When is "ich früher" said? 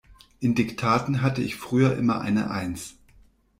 1.43-1.95